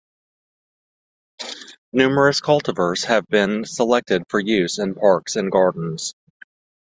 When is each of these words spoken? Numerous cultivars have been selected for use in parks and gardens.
Numerous 1.93 2.41
cultivars 2.41 3.05
have 3.05 3.27
been 3.27 3.65
selected 3.65 4.23
for 4.29 4.39
use 4.39 4.79
in 4.79 4.95
parks 4.95 5.35
and 5.35 5.51
gardens. 5.51 6.15